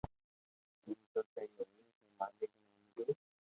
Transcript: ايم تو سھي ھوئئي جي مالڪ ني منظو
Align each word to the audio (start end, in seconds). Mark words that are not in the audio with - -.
ايم 0.87 0.99
تو 1.11 1.19
سھي 1.31 1.43
ھوئئي 1.53 1.67
جي 1.73 2.09
مالڪ 2.17 2.39
ني 2.53 2.69
منظو 2.95 3.13